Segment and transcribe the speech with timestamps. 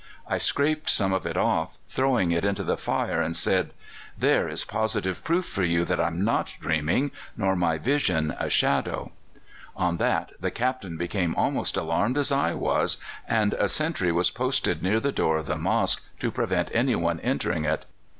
[0.27, 3.69] I scraped some of it off, throwing it into the fire, and said:
[4.17, 9.11] "'There is positive proof for you that I'm not dreaming, nor my vision a shadow.'
[9.77, 14.31] "On that the Captain became almost as alarmed as I was, and a sentry was
[14.31, 17.85] posted near the door of the mosque to prevent anyone entering it.